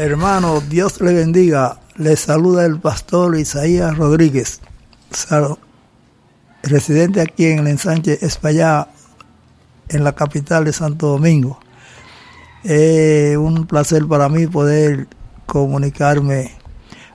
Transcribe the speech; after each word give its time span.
Hermano, 0.00 0.60
Dios 0.60 1.00
le 1.00 1.12
bendiga. 1.12 1.80
Le 1.96 2.14
saluda 2.14 2.64
el 2.64 2.78
pastor 2.78 3.36
Isaías 3.36 3.98
Rodríguez, 3.98 4.60
residente 6.62 7.20
aquí 7.20 7.46
en 7.46 7.58
el 7.58 7.66
ensanche 7.66 8.24
España, 8.24 8.86
en 9.88 10.04
la 10.04 10.12
capital 10.12 10.66
de 10.66 10.72
Santo 10.72 11.08
Domingo. 11.08 11.58
Es 12.62 13.36
un 13.36 13.66
placer 13.66 14.06
para 14.06 14.28
mí 14.28 14.46
poder 14.46 15.08
comunicarme 15.46 16.52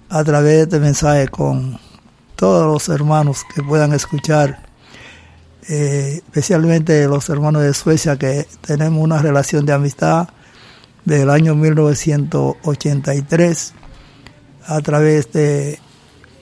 a 0.10 0.22
través 0.26 0.54
de 0.54 0.62
este 0.64 0.80
mensaje 0.82 1.30
con 1.30 1.80
todos 2.36 2.66
los 2.66 2.94
hermanos 2.94 3.46
que 3.56 3.64
puedan 3.64 3.94
escuchar, 3.94 4.62
eh, 5.70 6.16
especialmente 6.18 7.08
los 7.08 7.30
hermanos 7.30 7.62
de 7.62 7.74
Suecia 7.74 8.18
que 8.18 8.46
tenemos 8.60 9.02
una 9.02 9.22
relación 9.22 9.66
de 9.66 9.72
amistad 9.72 10.28
del 11.06 11.30
año 11.30 11.56
1983 11.56 13.74
a 14.66 14.82
través 14.82 15.32
de 15.34 15.80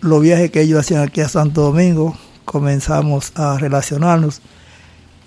los 0.01 0.21
viajes 0.21 0.51
que 0.51 0.61
ellos 0.61 0.79
hacían 0.79 1.01
aquí 1.03 1.21
a 1.21 1.29
Santo 1.29 1.61
Domingo, 1.61 2.15
comenzamos 2.45 3.31
a 3.35 3.57
relacionarnos 3.57 4.41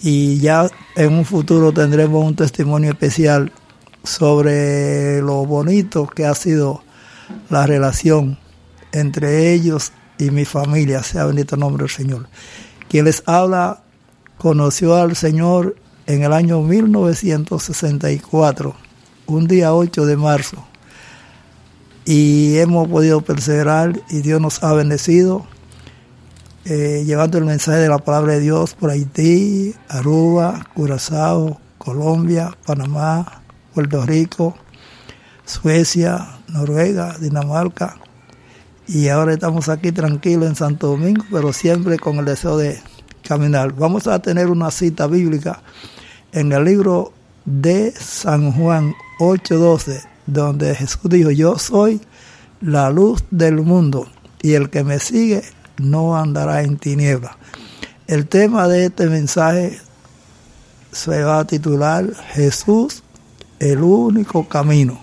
y 0.01 0.39
ya 0.39 0.71
en 0.97 1.13
un 1.13 1.25
futuro 1.25 1.73
tendremos 1.73 2.25
un 2.25 2.37
testimonio 2.37 2.91
especial 2.91 3.51
sobre 4.03 5.21
lo 5.23 5.47
bonito 5.47 6.07
que 6.07 6.27
ha 6.27 6.35
sido 6.35 6.83
la 7.51 7.67
relación 7.67 8.39
entre 8.93 9.53
ellos 9.53 9.93
y 10.19 10.31
mi 10.31 10.45
familia, 10.45 11.03
sea 11.03 11.25
bendito 11.25 11.57
el 11.57 11.61
nombre 11.61 11.85
del 11.85 11.91
Señor. 11.91 12.29
Quien 12.89 13.07
les 13.07 13.25
habla 13.27 13.83
conoció 14.39 14.95
al 14.97 15.17
Señor 15.17 15.75
en 16.07 16.23
el 16.23 16.33
año 16.33 16.61
1964 16.61 18.84
un 19.27 19.47
día 19.47 19.75
8 19.75 20.07
de 20.07 20.17
marzo. 20.17 20.65
Y 22.05 22.59
hemos 22.59 22.89
podido 22.89 23.23
perseverar 23.23 24.01
y 24.11 24.21
Dios 24.21 24.41
nos 24.41 24.63
ha 24.63 24.73
bendecido 24.75 25.47
eh, 26.67 27.05
llevando 27.05 27.37
el 27.37 27.45
mensaje 27.45 27.79
de 27.79 27.89
la 27.91 27.99
palabra 27.99 28.35
de 28.35 28.41
Dios 28.41 28.75
por 28.75 28.89
Haití, 28.89 29.75
Aruba, 29.89 30.67
Curazao, 30.75 31.61
Colombia, 31.77 32.57
Panamá, 32.65 33.43
Puerto 33.75 34.07
Rico, 34.07 34.57
Suecia, 35.45 36.39
Noruega, 36.49 37.19
Dinamarca. 37.19 37.97
Y 38.87 39.09
ahora 39.09 39.35
estamos 39.35 39.69
aquí 39.69 39.93
tranquilos 39.93 40.49
en 40.49 40.57
Santo 40.57 40.87
Domingo, 40.87 41.25
pero 41.31 41.53
siempre 41.53 41.99
con 41.99 42.17
el 42.17 42.25
deseo 42.25 42.57
de 42.57 42.81
caminar. 43.29 43.75
Vamos 43.75 44.07
a 44.07 44.21
tener 44.21 44.49
una 44.49 44.71
cita 44.71 45.07
bíblica 45.07 45.63
en 46.33 46.51
el 46.51 46.65
libro 46.65 47.13
de 47.45 47.93
San 47.93 48.53
Juan 48.53 48.95
8:12, 49.19 50.03
donde 50.27 50.75
Jesús 50.75 51.03
dijo, 51.05 51.31
yo 51.31 51.59
soy 51.59 52.01
la 52.61 52.91
luz 52.91 53.25
del 53.31 53.57
mundo 53.57 54.07
y 54.43 54.55
el 54.55 54.71
que 54.71 54.85
me 54.85 54.99
sigue 54.99 55.43
no 55.79 56.17
andará 56.17 56.63
en 56.63 56.79
tinieblas. 56.79 57.37
El 58.07 58.27
tema 58.27 58.69
de 58.69 58.87
este 58.87 59.07
mensaje 59.07 59.79
se 60.93 61.23
va 61.23 61.41
a 61.41 61.45
titular 61.47 62.15
Jesús, 62.33 63.03
el 63.59 63.83
único 63.83 64.49
camino. 64.49 65.01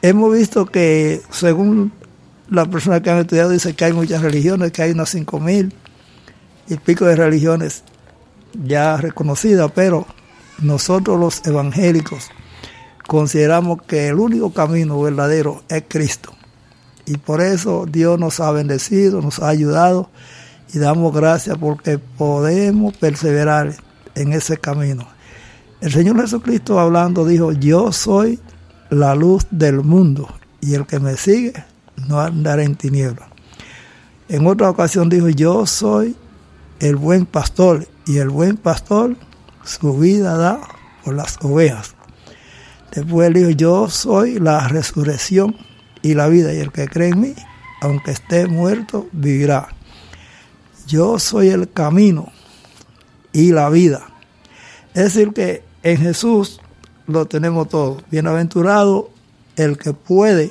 Hemos 0.00 0.32
visto 0.32 0.66
que 0.66 1.20
según 1.30 1.92
las 2.48 2.68
personas 2.68 3.02
que 3.02 3.10
han 3.10 3.18
estudiado 3.18 3.50
dice 3.50 3.74
que 3.74 3.84
hay 3.84 3.92
muchas 3.92 4.22
religiones, 4.22 4.72
que 4.72 4.82
hay 4.82 4.92
unas 4.92 5.10
cinco 5.10 5.40
mil 5.40 5.74
y 6.68 6.76
pico 6.76 7.04
de 7.04 7.16
religiones 7.16 7.82
ya 8.64 8.96
reconocidas, 8.96 9.70
pero 9.74 10.06
nosotros 10.60 11.18
los 11.18 11.46
evangélicos 11.46 12.30
consideramos 13.06 13.82
que 13.82 14.08
el 14.08 14.16
único 14.16 14.52
camino 14.52 15.00
verdadero 15.00 15.62
es 15.68 15.84
Cristo. 15.88 16.32
Y 17.06 17.16
por 17.16 17.40
eso 17.40 17.86
Dios 17.88 18.18
nos 18.18 18.38
ha 18.40 18.50
bendecido, 18.50 19.22
nos 19.22 19.38
ha 19.40 19.48
ayudado 19.48 20.10
y 20.74 20.78
damos 20.78 21.14
gracias 21.14 21.56
porque 21.56 21.98
podemos 21.98 22.96
perseverar 22.96 23.74
en 24.14 24.32
ese 24.32 24.58
camino. 24.58 25.08
El 25.80 25.92
Señor 25.92 26.20
Jesucristo 26.20 26.78
hablando 26.78 27.24
dijo, 27.24 27.52
yo 27.52 27.92
soy 27.92 28.38
la 28.90 29.14
luz 29.14 29.46
del 29.50 29.82
mundo 29.82 30.28
y 30.60 30.74
el 30.74 30.86
que 30.86 30.98
me 30.98 31.16
sigue 31.16 31.52
no 32.08 32.20
andará 32.20 32.62
en 32.62 32.76
tinieblas. 32.76 33.28
En 34.28 34.46
otra 34.46 34.68
ocasión 34.68 35.08
dijo, 35.08 35.28
yo 35.28 35.66
soy 35.66 36.14
el 36.80 36.96
buen 36.96 37.24
pastor 37.24 37.86
y 38.06 38.18
el 38.18 38.28
buen 38.28 38.56
pastor 38.56 39.16
su 39.68 39.96
vida 39.98 40.36
da 40.36 40.60
por 41.04 41.14
las 41.14 41.36
ovejas. 41.42 41.94
Después 42.90 43.32
dijo, 43.34 43.50
yo 43.50 43.90
soy 43.90 44.38
la 44.38 44.66
resurrección 44.66 45.54
y 46.00 46.14
la 46.14 46.28
vida, 46.28 46.54
y 46.54 46.58
el 46.58 46.72
que 46.72 46.88
cree 46.88 47.10
en 47.10 47.20
mí, 47.20 47.34
aunque 47.82 48.12
esté 48.12 48.46
muerto, 48.46 49.08
vivirá. 49.12 49.68
Yo 50.86 51.18
soy 51.18 51.50
el 51.50 51.70
camino 51.70 52.32
y 53.32 53.52
la 53.52 53.68
vida. 53.68 54.06
Es 54.94 55.14
decir, 55.14 55.34
que 55.34 55.62
en 55.82 55.98
Jesús 55.98 56.60
lo 57.06 57.26
tenemos 57.26 57.68
todo. 57.68 58.02
Bienaventurado 58.10 59.10
el 59.56 59.76
que 59.76 59.92
puede 59.92 60.50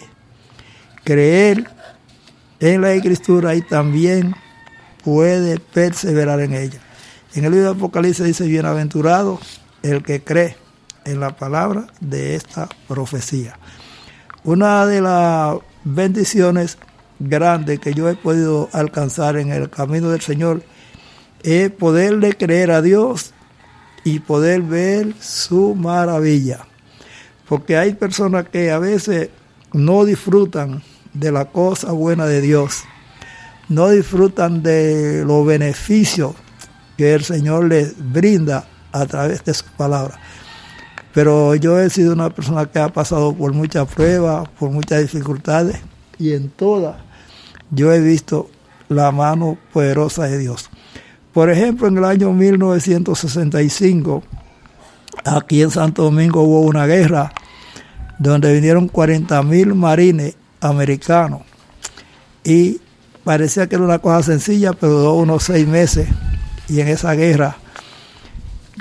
creer 1.03 1.67
en 2.59 2.81
la 2.81 2.93
escritura 2.93 3.55
y 3.55 3.61
también 3.61 4.35
puede 5.03 5.59
perseverar 5.59 6.39
en 6.41 6.53
ella. 6.53 6.81
En 7.37 7.45
el 7.45 7.51
libro 7.51 7.67
de 7.67 7.77
Apocalipsis 7.77 8.25
dice, 8.25 8.47
bienaventurado 8.47 9.39
el 9.83 10.01
que 10.01 10.23
cree 10.23 10.57
en 11.05 11.19
la 11.19 11.35
palabra 11.37 11.85
de 12.01 12.33
esta 12.33 12.67
profecía. 12.87 13.59
Una 14.43 14.87
de 14.87 15.01
las 15.01 15.57
bendiciones 15.83 16.79
grandes 17.19 17.79
que 17.79 17.93
yo 17.93 18.09
he 18.09 18.15
podido 18.15 18.69
alcanzar 18.73 19.37
en 19.37 19.51
el 19.51 19.69
camino 19.69 20.09
del 20.09 20.21
Señor 20.21 20.63
es 21.43 21.69
poderle 21.69 22.33
creer 22.33 22.71
a 22.71 22.81
Dios 22.81 23.35
y 24.03 24.17
poder 24.17 24.63
ver 24.63 25.13
su 25.19 25.75
maravilla. 25.75 26.65
Porque 27.47 27.77
hay 27.77 27.93
personas 27.93 28.49
que 28.49 28.71
a 28.71 28.79
veces 28.79 29.29
no 29.73 30.05
disfrutan 30.05 30.81
de 31.13 31.31
la 31.31 31.45
cosa 31.45 31.91
buena 31.91 32.25
de 32.25 32.41
Dios, 32.41 32.85
no 33.69 33.89
disfrutan 33.89 34.63
de 34.63 35.23
los 35.23 35.45
beneficios 35.45 36.33
que 36.97 37.13
el 37.13 37.23
Señor 37.23 37.65
les 37.65 37.93
brinda 38.11 38.65
a 38.91 39.05
través 39.05 39.43
de 39.43 39.53
su 39.53 39.65
palabra. 39.77 40.19
Pero 41.13 41.55
yo 41.55 41.79
he 41.79 41.89
sido 41.89 42.13
una 42.13 42.29
persona 42.29 42.65
que 42.65 42.79
ha 42.79 42.89
pasado 42.89 43.33
por 43.33 43.53
muchas 43.53 43.87
pruebas, 43.87 44.49
por 44.59 44.71
muchas 44.71 45.01
dificultades, 45.01 45.77
y 46.19 46.33
en 46.33 46.49
todas 46.49 46.97
yo 47.71 47.91
he 47.91 47.99
visto 47.99 48.49
la 48.89 49.11
mano 49.11 49.57
poderosa 49.73 50.25
de 50.25 50.37
Dios. 50.37 50.69
Por 51.33 51.49
ejemplo, 51.49 51.87
en 51.87 51.97
el 51.97 52.05
año 52.05 52.33
1965, 52.33 54.23
aquí 55.25 55.61
en 55.61 55.71
Santo 55.71 56.03
Domingo 56.03 56.41
hubo 56.41 56.61
una 56.61 56.85
guerra 56.85 57.31
donde 58.17 58.53
vinieron 58.53 58.87
40 58.87 59.43
mil 59.43 59.75
marines 59.75 60.35
americanos 60.61 61.41
y 62.43 62.79
parecía 63.23 63.67
que 63.67 63.75
era 63.75 63.83
una 63.83 63.99
cosa 63.99 64.23
sencilla, 64.23 64.73
pero 64.73 64.93
duró 64.93 65.13
unos 65.15 65.43
seis 65.43 65.67
meses 65.67 66.07
y 66.67 66.81
en 66.81 66.87
esa 66.87 67.13
guerra 67.13 67.57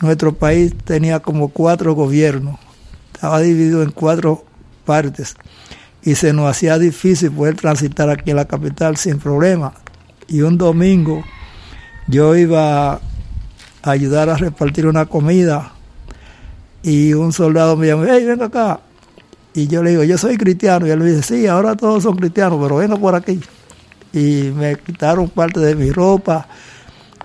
nuestro 0.02 0.34
país 0.34 0.74
tenía 0.84 1.20
como 1.20 1.48
cuatro 1.48 1.94
gobiernos, 1.94 2.58
estaba 3.14 3.40
dividido 3.40 3.82
en 3.82 3.90
cuatro 3.90 4.44
partes 4.84 5.36
y 6.02 6.14
se 6.14 6.32
nos 6.32 6.50
hacía 6.50 6.78
difícil 6.78 7.32
poder 7.32 7.56
transitar 7.56 8.10
aquí 8.10 8.30
en 8.30 8.36
la 8.36 8.44
capital 8.44 8.96
sin 8.96 9.18
problema. 9.18 9.72
Y 10.28 10.42
un 10.42 10.58
domingo 10.58 11.24
yo 12.06 12.36
iba 12.36 12.92
a 12.92 13.00
ayudar 13.82 14.28
a 14.30 14.36
repartir 14.36 14.86
una 14.86 15.06
comida 15.06 15.72
y 16.82 17.14
un 17.14 17.32
soldado 17.32 17.76
me 17.76 17.88
llamó, 17.88 18.04
hey, 18.08 18.24
venga 18.24 18.46
acá. 18.46 18.80
Y 19.54 19.66
yo 19.66 19.82
le 19.82 19.90
digo, 19.90 20.04
yo 20.04 20.16
soy 20.18 20.36
cristiano. 20.36 20.86
Y 20.86 20.90
él 20.90 21.00
me 21.00 21.06
dice, 21.06 21.22
sí, 21.22 21.46
ahora 21.48 21.74
todos 21.74 22.04
son 22.04 22.16
cristianos, 22.16 22.60
pero 22.62 22.76
venga 22.76 22.96
por 22.96 23.14
aquí. 23.16 23.40
Y 24.12 24.52
me 24.54 24.76
quitaron 24.76 25.28
parte 25.28 25.58
de 25.58 25.74
mi 25.74 25.90
ropa, 25.90 26.46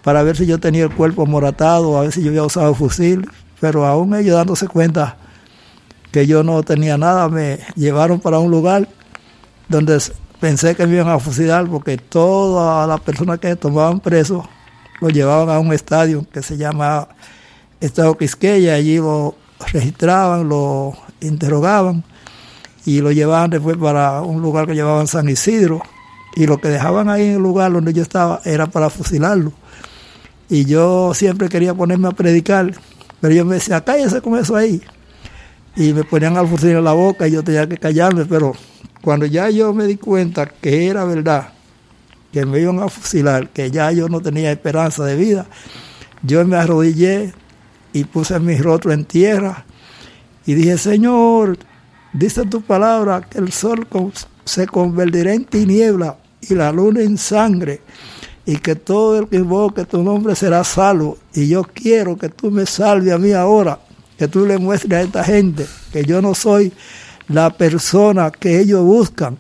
para 0.04 0.24
ver 0.24 0.38
si 0.38 0.46
yo 0.46 0.60
tenía 0.60 0.84
el 0.84 0.96
cuerpo 0.96 1.26
moratado, 1.26 1.98
a 1.98 2.02
ver 2.02 2.12
si 2.12 2.24
yo 2.24 2.30
había 2.30 2.44
usado 2.44 2.74
fusil, 2.74 3.30
pero 3.60 3.86
aún 3.86 4.16
ellos 4.16 4.36
dándose 4.36 4.68
cuenta 4.68 5.18
que 6.12 6.28
yo 6.28 6.44
no 6.44 6.64
tenía 6.64 6.98
nada, 6.98 7.30
me 7.30 7.60
llevaron 7.76 8.20
para 8.20 8.40
un 8.40 8.52
lugar 8.52 8.88
donde 9.70 10.00
pensé 10.40 10.76
que 10.76 10.86
me 10.88 10.96
iban 10.96 11.08
a 11.08 11.20
fusilar 11.20 11.68
porque 11.68 11.98
todas 11.98 12.88
las 12.88 13.00
personas 13.00 13.40
que 13.40 13.56
tomaban 13.56 14.00
presos 14.00 14.46
lo 15.00 15.10
llevaban 15.10 15.56
a 15.56 15.60
un 15.60 15.72
estadio 15.72 16.26
que 16.32 16.42
se 16.42 16.58
llama 16.58 17.08
Estado 17.80 18.18
Quisqueya, 18.18 18.76
allí 18.76 18.98
lo 18.98 19.36
registraban, 19.72 20.50
lo 20.50 20.94
interrogaban 21.22 22.04
y 22.86 23.02
lo 23.02 23.12
llevaban 23.12 23.50
después 23.50 23.78
para 23.78 24.22
un 24.22 24.42
lugar 24.42 24.68
que 24.68 24.76
llevaban 24.76 25.08
San 25.08 25.30
Isidro 25.30 25.82
y 26.36 26.48
lo 26.48 26.60
que 26.60 26.70
dejaban 26.70 27.10
ahí 27.10 27.28
en 27.28 27.36
el 27.36 27.42
lugar 27.42 27.72
donde 27.72 27.94
yo 27.94 28.02
estaba 28.02 28.42
era 28.44 28.68
para 28.68 28.90
fusilarlo. 28.90 29.54
Y 30.52 30.66
yo 30.66 31.14
siempre 31.14 31.48
quería 31.48 31.74
ponerme 31.74 32.10
a 32.10 32.12
predicar, 32.12 32.74
pero 33.22 33.34
yo 33.34 33.46
me 33.46 33.56
decía, 33.56 33.80
cállese 33.86 34.22
con 34.22 34.38
eso 34.38 34.54
ahí. 34.58 34.82
y 35.78 35.94
me 35.94 36.04
ponían 36.04 36.36
al 36.36 36.46
fusil 36.46 36.72
en 36.72 36.84
la 36.84 36.92
boca 36.92 37.26
y 37.26 37.32
yo 37.32 37.42
tenía 37.42 37.70
que 37.70 37.78
callarme, 37.78 38.26
pero 38.26 38.52
cuando 39.02 39.26
ya 39.26 39.50
yo 39.50 39.74
me 39.74 39.86
di 39.86 39.96
cuenta 39.96 40.46
que 40.48 40.88
era 40.88 41.06
verdad, 41.06 41.54
que 42.34 42.46
me 42.46 42.60
iban 42.60 42.80
a 42.80 42.90
fusilar, 42.90 43.48
que 43.48 43.72
ya 43.72 43.94
yo 43.94 44.10
no 44.10 44.20
tenía 44.20 44.52
esperanza 44.52 45.06
de 45.06 45.16
vida, 45.16 45.46
yo 46.22 46.46
me 46.46 46.58
arrodillé 46.58 47.34
y 47.94 48.04
puse 48.04 48.38
mi 48.42 48.58
rostro 48.58 48.92
en 48.92 49.06
tierra 49.06 49.64
y 50.46 50.54
dije, 50.54 50.78
Señor, 50.78 51.60
dice 52.12 52.46
tu 52.46 52.62
palabra 52.62 53.22
que 53.22 53.38
el 53.38 53.54
sol 53.54 53.88
se 54.44 54.68
convertirá 54.68 55.34
en 55.34 55.46
tiniebla 55.46 56.18
y 56.42 56.56
la 56.56 56.74
luna 56.74 57.04
en 57.04 57.18
sangre 57.18 57.80
y 58.46 58.58
que 58.58 58.76
todo 58.76 59.20
el 59.20 59.28
que 59.28 59.38
invoque 59.38 59.86
tu 59.86 60.04
nombre 60.04 60.36
será 60.36 60.64
salvo. 60.64 61.18
Y 61.34 61.48
yo 61.48 61.64
quiero 61.64 62.18
que 62.18 62.30
tú 62.30 62.52
me 62.52 62.66
salves 62.66 63.14
a 63.14 63.18
mí 63.18 63.32
ahora, 63.32 63.80
que 64.18 64.28
tú 64.28 64.46
le 64.46 64.58
muestres 64.58 64.94
a 64.94 65.02
esta 65.02 65.24
gente 65.24 65.66
que 65.92 66.04
yo 66.04 66.22
no 66.22 66.36
soy 66.36 66.74
la 67.28 67.50
persona 67.52 68.32
que 68.32 68.60
ellos 68.60 68.84
buscan. 68.84 69.38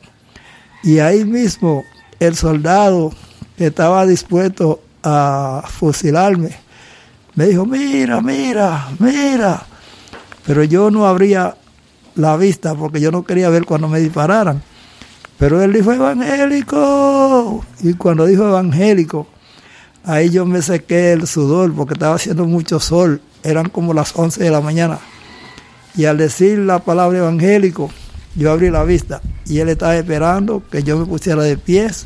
Y 0.84 1.00
ahí 1.00 1.26
mismo 1.26 1.84
el 2.20 2.36
soldado 2.36 3.12
que 3.58 3.68
estaba 3.68 4.06
dispuesto 4.06 4.82
a 5.04 5.64
fusilarme 5.68 6.52
me 7.36 7.48
dijo, 7.48 7.66
mira, 7.66 8.22
mira, 8.22 8.90
mira. 9.00 9.66
Pero 10.46 10.64
yo 10.64 10.92
no 10.92 11.06
abría 11.08 11.56
la 12.16 12.36
vista 12.36 12.76
porque 12.76 13.00
yo 13.00 13.12
no 13.12 13.24
quería 13.24 13.50
ver 13.50 13.66
cuando 13.66 13.88
me 13.88 14.00
dispararan. 14.00 14.62
Pero 15.42 15.60
él 15.64 15.74
dijo 15.74 15.92
evangélico. 15.92 17.66
Y 17.82 17.96
cuando 17.96 18.28
dijo 18.28 18.48
evangélico, 18.48 19.26
ahí 20.04 20.30
yo 20.30 20.46
me 20.46 20.62
sequé 20.62 21.14
el 21.14 21.26
sudor 21.26 21.74
porque 21.74 21.96
estaba 21.96 22.14
haciendo 22.14 22.46
mucho 22.46 22.80
sol. 22.80 23.22
Eran 23.42 23.70
como 23.70 23.96
las 23.96 24.16
11 24.16 24.44
de 24.44 24.52
la 24.52 24.62
mañana. 24.62 25.00
Y 25.96 26.06
al 26.06 26.20
decir 26.20 26.60
la 26.60 26.78
palabra 26.78 27.18
evangélico, 27.18 27.90
yo 28.36 28.52
abrí 28.52 28.70
la 28.70 28.84
vista 28.84 29.20
y 29.48 29.58
él 29.58 29.70
estaba 29.70 29.98
esperando 29.98 30.62
que 30.70 30.84
yo 30.84 31.00
me 31.00 31.08
pusiera 31.08 31.42
de 31.42 31.58
pies 31.58 32.06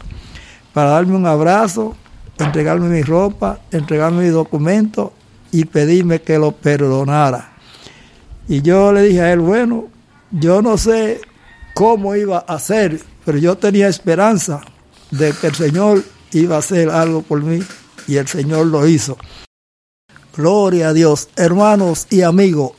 para 0.73 0.91
darme 0.91 1.17
un 1.17 1.25
abrazo, 1.25 1.93
entregarme 2.39 2.87
mi 2.87 3.01
ropa, 3.01 3.59
entregarme 3.69 4.23
mi 4.23 4.29
documento 4.29 5.11
y 5.51 5.65
pedirme 5.65 6.21
que 6.21 6.39
lo 6.39 6.53
perdonara. 6.53 7.49
Y 8.47 8.61
yo 8.61 8.93
le 8.93 9.01
dije 9.01 9.19
a 9.19 9.33
él, 9.33 9.41
bueno, 9.41 9.89
yo 10.31 10.61
no 10.61 10.77
sé 10.77 11.19
cómo 11.75 12.15
iba 12.15 12.37
a 12.47 12.55
hacer, 12.55 13.01
pero 13.25 13.37
yo 13.37 13.57
tenía 13.57 13.89
esperanza 13.89 14.61
de 15.11 15.33
que 15.33 15.47
el 15.47 15.55
Señor 15.55 16.03
iba 16.31 16.55
a 16.55 16.59
hacer 16.59 16.89
algo 16.89 17.21
por 17.21 17.43
mí 17.43 17.61
y 18.07 18.15
el 18.15 18.27
Señor 18.27 18.67
lo 18.67 18.87
hizo. 18.87 19.17
Gloria 20.35 20.89
a 20.89 20.93
Dios, 20.93 21.27
hermanos 21.35 22.07
y 22.09 22.21
amigos. 22.21 22.71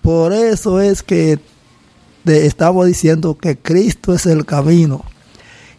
Por 0.00 0.32
eso 0.32 0.80
es 0.80 1.02
que 1.02 1.40
estamos 2.24 2.86
diciendo 2.86 3.36
que 3.36 3.58
Cristo 3.58 4.14
es 4.14 4.26
el 4.26 4.46
camino, 4.46 5.04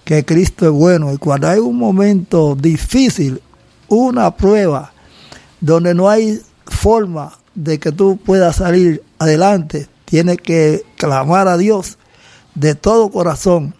que 0.04 0.26
Cristo 0.26 0.66
es 0.66 0.72
bueno. 0.72 1.14
Y 1.14 1.18
cuando 1.18 1.48
hay 1.48 1.60
un 1.60 1.78
momento 1.78 2.54
difícil, 2.56 3.42
una 3.88 4.36
prueba, 4.36 4.92
donde 5.62 5.94
no 5.94 6.10
hay 6.10 6.42
forma 6.66 7.34
de 7.56 7.80
que 7.80 7.94
tú 7.94 8.18
puedas 8.18 8.58
salir 8.58 9.04
adelante, 9.20 9.88
tienes 10.04 10.38
que 10.38 10.84
clamar 10.98 11.48
a 11.48 11.56
Dios 11.56 11.97
de 12.58 12.74
todo 12.74 13.12
corazón, 13.12 13.76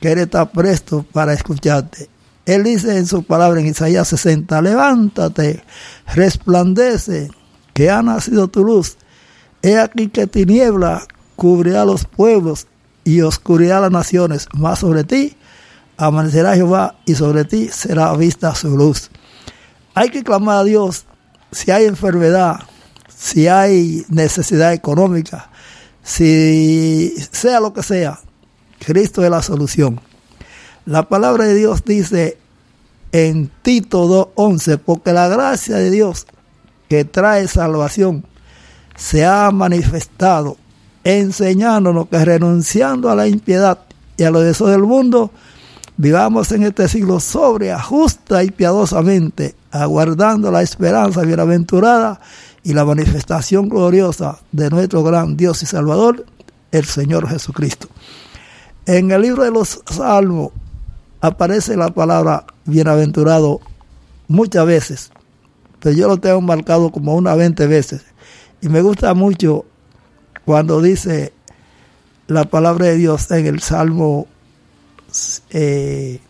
que 0.00 0.12
Él 0.12 0.18
está 0.20 0.50
presto 0.50 1.04
para 1.12 1.32
escucharte. 1.32 2.08
Él 2.46 2.64
dice 2.64 2.96
en 2.96 3.06
su 3.06 3.24
palabra 3.24 3.60
en 3.60 3.66
Isaías 3.66 4.08
60, 4.08 4.62
levántate, 4.62 5.62
resplandece, 6.14 7.30
que 7.74 7.90
ha 7.90 8.02
nacido 8.02 8.48
tu 8.48 8.64
luz. 8.64 8.96
He 9.62 9.78
aquí 9.78 10.08
que 10.08 10.26
tiniebla 10.26 11.06
cubrirá 11.36 11.84
los 11.84 12.04
pueblos 12.04 12.66
y 13.04 13.20
oscuridad 13.22 13.82
las 13.82 13.90
naciones, 13.90 14.48
más 14.54 14.78
sobre 14.78 15.04
ti 15.04 15.36
amanecerá 15.96 16.54
Jehová 16.54 16.94
y 17.04 17.14
sobre 17.14 17.44
ti 17.44 17.68
será 17.68 18.14
vista 18.16 18.54
su 18.54 18.74
luz. 18.76 19.10
Hay 19.94 20.08
que 20.08 20.22
clamar 20.22 20.58
a 20.58 20.64
Dios 20.64 21.04
si 21.52 21.70
hay 21.70 21.84
enfermedad, 21.84 22.60
si 23.14 23.48
hay 23.48 24.06
necesidad 24.08 24.72
económica, 24.72 25.50
si 26.02 27.14
sea 27.30 27.60
lo 27.60 27.72
que 27.72 27.82
sea, 27.82 28.20
Cristo 28.78 29.22
es 29.24 29.30
la 29.30 29.42
solución. 29.42 30.00
La 30.86 31.08
palabra 31.08 31.44
de 31.44 31.54
Dios 31.54 31.84
dice 31.84 32.38
en 33.12 33.50
Tito 33.62 34.32
2.11, 34.34 34.78
porque 34.78 35.12
la 35.12 35.28
gracia 35.28 35.76
de 35.76 35.90
Dios 35.90 36.26
que 36.88 37.04
trae 37.04 37.46
salvación 37.48 38.24
se 38.96 39.24
ha 39.24 39.50
manifestado 39.50 40.56
enseñándonos 41.04 42.08
que 42.08 42.24
renunciando 42.24 43.10
a 43.10 43.14
la 43.14 43.26
impiedad 43.26 43.78
y 44.16 44.24
a 44.24 44.30
los 44.30 44.44
deseos 44.44 44.70
del 44.70 44.82
mundo, 44.82 45.30
vivamos 45.96 46.52
en 46.52 46.64
este 46.64 46.88
siglo 46.88 47.20
sobria, 47.20 47.80
justa 47.80 48.44
y 48.44 48.50
piadosamente, 48.50 49.54
aguardando 49.70 50.50
la 50.50 50.62
esperanza 50.62 51.22
bienaventurada 51.22 52.20
y 52.62 52.72
la 52.74 52.84
manifestación 52.84 53.68
gloriosa 53.68 54.38
de 54.52 54.70
nuestro 54.70 55.02
gran 55.02 55.36
Dios 55.36 55.62
y 55.62 55.66
Salvador, 55.66 56.26
el 56.72 56.84
Señor 56.84 57.28
Jesucristo. 57.28 57.88
En 58.86 59.10
el 59.10 59.22
libro 59.22 59.44
de 59.44 59.50
los 59.50 59.80
Salmos 59.86 60.52
aparece 61.20 61.76
la 61.76 61.88
palabra 61.88 62.44
bienaventurado 62.64 63.60
muchas 64.28 64.66
veces, 64.66 65.10
pero 65.80 65.94
yo 65.94 66.08
lo 66.08 66.18
tengo 66.18 66.40
marcado 66.40 66.90
como 66.90 67.14
unas 67.14 67.36
20 67.36 67.66
veces. 67.66 68.04
Y 68.60 68.68
me 68.68 68.82
gusta 68.82 69.14
mucho 69.14 69.64
cuando 70.44 70.82
dice 70.82 71.32
la 72.26 72.44
palabra 72.44 72.86
de 72.86 72.96
Dios 72.96 73.30
en 73.30 73.46
el 73.46 73.60
Salmo, 73.60 74.26
eh, 75.50 76.20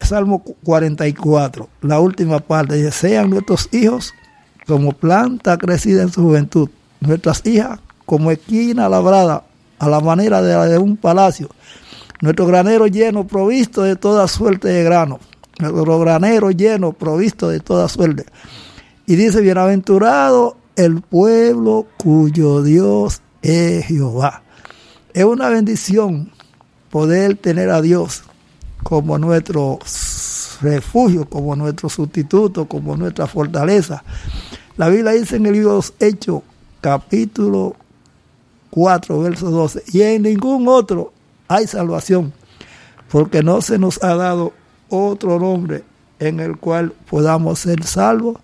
Salmo 0.00 0.42
44, 0.64 1.68
la 1.82 2.00
última 2.00 2.40
parte, 2.40 2.76
dice, 2.76 2.90
sean 2.90 3.30
nuestros 3.30 3.68
hijos 3.72 4.14
como 4.66 4.92
planta 4.92 5.58
crecida 5.58 6.02
en 6.02 6.12
su 6.12 6.22
juventud, 6.22 6.68
nuestras 7.00 7.44
hijas 7.46 7.80
como 8.06 8.30
esquina 8.30 8.88
labrada 8.88 9.44
a 9.78 9.88
la 9.88 10.00
manera 10.00 10.42
de 10.42 10.54
la 10.54 10.66
de 10.66 10.78
un 10.78 10.96
palacio, 10.96 11.48
nuestro 12.20 12.46
granero 12.46 12.86
lleno, 12.86 13.26
provisto 13.26 13.82
de 13.82 13.96
toda 13.96 14.28
suerte 14.28 14.68
de 14.68 14.84
grano, 14.84 15.20
nuestro 15.58 15.98
granero 15.98 16.50
lleno, 16.50 16.92
provisto 16.92 17.48
de 17.48 17.60
toda 17.60 17.88
suerte. 17.88 18.26
Y 19.06 19.16
dice, 19.16 19.40
bienaventurado 19.40 20.56
el 20.76 21.02
pueblo 21.02 21.86
cuyo 21.98 22.62
Dios 22.62 23.20
es 23.42 23.84
Jehová. 23.86 24.42
Es 25.12 25.24
una 25.24 25.48
bendición 25.48 26.32
poder 26.90 27.36
tener 27.36 27.70
a 27.70 27.82
Dios 27.82 28.24
como 28.82 29.18
nuestro 29.18 29.78
refugio, 30.60 31.28
como 31.28 31.54
nuestro 31.56 31.88
sustituto, 31.88 32.66
como 32.66 32.96
nuestra 32.96 33.26
fortaleza. 33.26 34.02
La 34.76 34.88
Biblia 34.88 35.12
dice 35.12 35.36
en 35.36 35.46
el 35.46 35.52
libro 35.52 35.80
de 35.80 36.08
Hechos, 36.08 36.42
capítulo 36.80 37.76
4, 38.70 39.20
verso 39.20 39.48
12, 39.48 39.84
y 39.92 40.02
en 40.02 40.22
ningún 40.22 40.66
otro 40.66 41.12
hay 41.46 41.68
salvación, 41.68 42.32
porque 43.08 43.44
no 43.44 43.62
se 43.62 43.78
nos 43.78 44.02
ha 44.02 44.16
dado 44.16 44.52
otro 44.88 45.38
nombre 45.38 45.84
en 46.18 46.40
el 46.40 46.58
cual 46.58 46.92
podamos 47.08 47.60
ser 47.60 47.84
salvos 47.84 48.38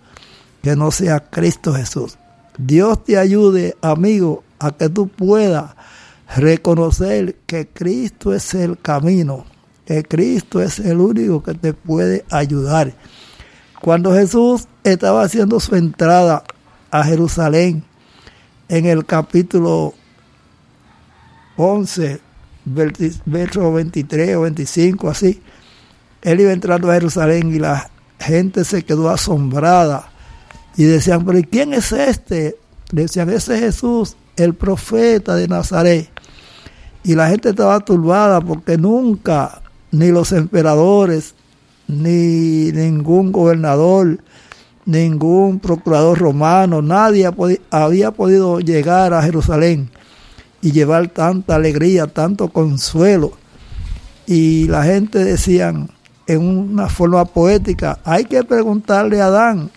que 0.63 0.73
no 0.77 0.91
sea 0.91 1.19
Cristo 1.19 1.73
Jesús. 1.73 2.17
Dios 2.57 3.03
te 3.03 3.17
ayude, 3.17 3.75
amigo, 3.81 4.41
a 4.57 4.71
que 4.71 4.87
tú 4.87 5.09
puedas 5.09 5.71
reconocer 6.37 7.35
que 7.45 7.67
Cristo 7.67 8.33
es 8.33 8.53
el 8.53 8.79
camino, 8.79 9.43
que 9.85 10.03
Cristo 10.03 10.61
es 10.61 10.79
el 10.79 11.01
único 11.01 11.43
que 11.43 11.55
te 11.55 11.73
puede 11.73 12.23
ayudar. 12.29 12.93
Cuando 13.81 14.13
Jesús 14.13 14.67
estaba 14.83 15.23
haciendo 15.23 15.59
su 15.59 15.75
entrada 15.75 16.43
a 16.89 17.03
Jerusalén, 17.03 17.83
en 18.67 18.85
el 18.85 19.05
capítulo 19.05 19.93
11, 21.57 22.21
verso 22.65 23.73
23 23.73 24.35
o 24.35 24.41
25, 24.41 25.09
así, 25.09 25.41
él 26.21 26.39
iba 26.39 26.51
entrando 26.51 26.89
a 26.89 26.93
Jerusalén 26.93 27.53
y 27.53 27.59
la 27.59 27.89
gente 28.19 28.63
se 28.63 28.83
quedó 28.83 29.09
asombrada 29.09 30.11
y 30.77 30.83
decían, 30.83 31.25
pero 31.25 31.39
quién 31.49 31.73
es 31.73 31.91
este? 31.91 32.57
Decían, 32.91 33.29
ese 33.29 33.55
es 33.55 33.59
Jesús, 33.61 34.15
el 34.35 34.53
profeta 34.53 35.35
de 35.35 35.47
Nazaret. 35.47 36.09
Y 37.03 37.15
la 37.15 37.29
gente 37.29 37.49
estaba 37.49 37.79
turbada 37.79 38.41
porque 38.41 38.77
nunca 38.77 39.61
ni 39.91 40.09
los 40.09 40.31
emperadores, 40.31 41.35
ni 41.87 42.71
ningún 42.71 43.31
gobernador, 43.31 44.19
ningún 44.85 45.59
procurador 45.59 46.17
romano, 46.19 46.81
nadie 46.81 47.29
había 47.69 48.11
podido 48.11 48.59
llegar 48.59 49.13
a 49.13 49.21
Jerusalén 49.21 49.89
y 50.61 50.71
llevar 50.71 51.09
tanta 51.09 51.55
alegría, 51.55 52.07
tanto 52.07 52.49
consuelo. 52.49 53.33
Y 54.27 54.67
la 54.67 54.83
gente 54.83 55.23
decían 55.23 55.89
en 56.27 56.41
una 56.41 56.87
forma 56.87 57.25
poética, 57.25 57.99
hay 58.03 58.25
que 58.25 58.43
preguntarle 58.43 59.21
a 59.21 59.25
Adán, 59.25 59.69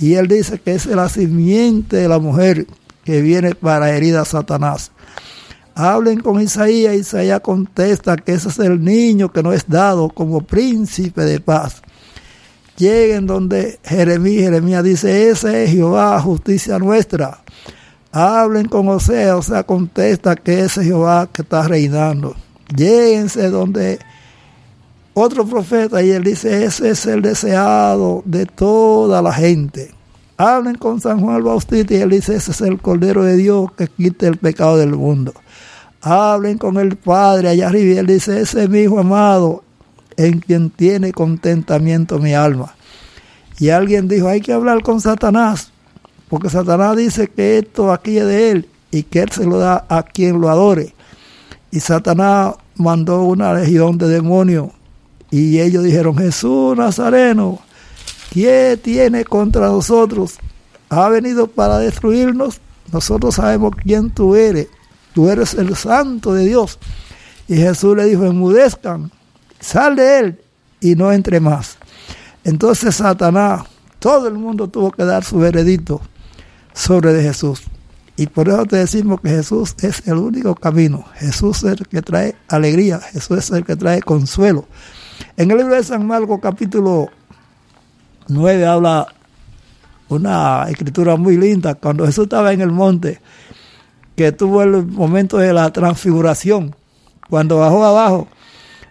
y 0.00 0.14
él 0.14 0.28
dice 0.28 0.58
que 0.60 0.74
es 0.74 0.86
la 0.86 1.08
simiente 1.08 1.96
de 1.96 2.08
la 2.08 2.18
mujer 2.18 2.66
que 3.04 3.20
viene 3.20 3.54
para 3.54 3.90
herir 3.90 4.16
a 4.16 4.24
Satanás. 4.24 4.92
Hablen 5.74 6.20
con 6.20 6.40
Isaías, 6.40 6.94
Isaías 6.94 7.40
contesta 7.40 8.16
que 8.16 8.32
ese 8.32 8.48
es 8.48 8.58
el 8.58 8.82
niño 8.82 9.30
que 9.32 9.42
no 9.42 9.52
es 9.52 9.68
dado 9.68 10.08
como 10.08 10.40
príncipe 10.40 11.22
de 11.22 11.40
paz. 11.40 11.82
Lleguen 12.78 13.26
donde 13.26 13.80
Jeremías, 13.82 14.44
Jeremías 14.44 14.84
dice, 14.84 15.30
ese 15.30 15.64
es 15.64 15.70
Jehová, 15.72 16.20
justicia 16.20 16.78
nuestra. 16.78 17.42
Hablen 18.12 18.68
con 18.68 18.88
Osea, 18.88 19.36
o 19.36 19.42
sea, 19.42 19.64
contesta 19.64 20.36
que 20.36 20.60
ese 20.60 20.82
es 20.82 20.86
Jehová 20.86 21.28
que 21.32 21.42
está 21.42 21.66
reinando. 21.66 22.36
Lléguense 22.74 23.50
donde 23.50 23.98
otro 25.12 25.44
profeta 25.44 26.00
y 26.04 26.10
él 26.10 26.22
dice, 26.22 26.64
ese 26.64 26.90
es 26.90 27.04
el 27.06 27.20
deseado 27.20 28.22
de 28.24 28.46
toda 28.46 29.22
la 29.22 29.32
gente. 29.32 29.92
Hablen 30.36 30.76
con 30.76 31.00
San 31.00 31.20
Juan 31.20 31.42
Bautista 31.42 31.94
y 31.94 31.96
él 31.96 32.10
dice, 32.10 32.36
ese 32.36 32.52
es 32.52 32.60
el 32.60 32.80
Cordero 32.80 33.24
de 33.24 33.36
Dios 33.36 33.72
que 33.72 33.88
quita 33.88 34.28
el 34.28 34.36
pecado 34.36 34.76
del 34.76 34.94
mundo. 34.94 35.32
Hablen 36.00 36.58
con 36.58 36.76
el 36.76 36.96
Padre 36.96 37.48
allá 37.48 37.66
arriba 37.66 37.94
y 37.94 37.98
él 37.98 38.06
dice, 38.06 38.40
ese 38.40 38.62
es 38.62 38.70
mi 38.70 38.82
hijo 38.82 39.00
amado 39.00 39.64
en 40.18 40.40
quien 40.40 40.68
tiene 40.68 41.12
contentamiento 41.12 42.18
mi 42.18 42.34
alma. 42.34 42.74
Y 43.58 43.70
alguien 43.70 44.08
dijo, 44.08 44.28
hay 44.28 44.40
que 44.40 44.52
hablar 44.52 44.82
con 44.82 45.00
Satanás, 45.00 45.70
porque 46.28 46.50
Satanás 46.50 46.96
dice 46.96 47.28
que 47.28 47.58
esto 47.58 47.92
aquí 47.92 48.18
es 48.18 48.26
de 48.26 48.50
él 48.50 48.68
y 48.90 49.04
que 49.04 49.20
él 49.20 49.30
se 49.30 49.44
lo 49.44 49.58
da 49.58 49.86
a 49.88 50.02
quien 50.02 50.40
lo 50.40 50.50
adore. 50.50 50.94
Y 51.70 51.80
Satanás 51.80 52.56
mandó 52.74 53.22
una 53.22 53.54
legión 53.54 53.96
de 53.96 54.08
demonios 54.08 54.68
y 55.30 55.60
ellos 55.60 55.84
dijeron, 55.84 56.16
Jesús 56.16 56.76
Nazareno, 56.76 57.60
¿qué 58.32 58.78
tiene 58.82 59.24
contra 59.24 59.68
nosotros? 59.68 60.38
¿Ha 60.88 61.08
venido 61.10 61.46
para 61.46 61.78
destruirnos? 61.78 62.60
Nosotros 62.92 63.36
sabemos 63.36 63.72
quién 63.84 64.10
tú 64.10 64.34
eres. 64.34 64.66
Tú 65.12 65.28
eres 65.28 65.54
el 65.54 65.76
santo 65.76 66.34
de 66.34 66.46
Dios. 66.46 66.78
Y 67.46 67.56
Jesús 67.56 67.96
le 67.96 68.06
dijo, 68.06 68.24
enmudezcan, 68.24 69.12
sal 69.60 69.96
de 69.96 70.18
él 70.18 70.40
y 70.80 70.94
no 70.94 71.12
entre 71.12 71.40
más. 71.40 71.78
Entonces 72.44 72.96
Satanás, 72.96 73.62
todo 73.98 74.28
el 74.28 74.34
mundo 74.34 74.68
tuvo 74.68 74.90
que 74.90 75.04
dar 75.04 75.24
su 75.24 75.38
veredito 75.38 76.00
sobre 76.72 77.12
de 77.12 77.22
Jesús. 77.22 77.62
Y 78.16 78.26
por 78.26 78.48
eso 78.48 78.64
te 78.66 78.76
decimos 78.76 79.20
que 79.20 79.28
Jesús 79.28 79.76
es 79.80 80.06
el 80.08 80.14
único 80.14 80.54
camino. 80.54 81.04
Jesús 81.14 81.58
es 81.58 81.80
el 81.80 81.86
que 81.86 82.02
trae 82.02 82.34
alegría. 82.48 82.98
Jesús 82.98 83.38
es 83.38 83.50
el 83.50 83.64
que 83.64 83.76
trae 83.76 84.02
consuelo. 84.02 84.66
En 85.36 85.50
el 85.50 85.58
libro 85.58 85.74
de 85.74 85.84
San 85.84 86.04
Marcos 86.06 86.40
capítulo 86.42 87.08
9 88.26 88.66
habla 88.66 89.06
una 90.08 90.64
escritura 90.68 91.16
muy 91.16 91.36
linda. 91.36 91.74
Cuando 91.74 92.06
Jesús 92.06 92.24
estaba 92.24 92.52
en 92.52 92.60
el 92.60 92.72
monte, 92.72 93.20
que 94.16 94.32
tuvo 94.32 94.62
el 94.62 94.84
momento 94.84 95.38
de 95.38 95.52
la 95.52 95.72
transfiguración, 95.72 96.74
cuando 97.30 97.58
bajó 97.58 97.84
abajo, 97.84 98.26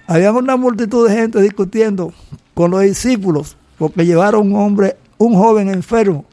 había 0.08 0.32
una 0.32 0.56
multitud 0.56 1.08
de 1.08 1.16
gente 1.16 1.42
discutiendo 1.42 2.14
con 2.54 2.72
los 2.72 2.82
discípulos 2.82 3.58
porque 3.78 4.06
llevaron 4.06 4.54
un 4.54 4.60
hombre, 4.60 4.98
un 5.18 5.36
joven 5.36 5.70
enfermo, 5.70 6.26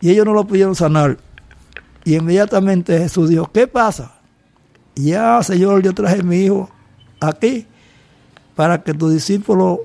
y 0.00 0.10
ellos 0.10 0.26
no 0.26 0.34
lo 0.34 0.44
pudieron 0.44 0.74
sanar. 0.74 1.16
Y 2.04 2.16
inmediatamente 2.16 2.98
Jesús 2.98 3.30
dijo, 3.30 3.50
¿qué 3.52 3.66
pasa? 3.66 4.12
Ya, 4.94 5.42
Señor, 5.42 5.82
yo 5.82 5.94
traje 5.94 6.20
a 6.20 6.22
mi 6.22 6.44
hijo 6.44 6.68
aquí 7.20 7.66
para 8.54 8.82
que 8.82 8.92
tu 8.92 9.08
discípulo 9.08 9.80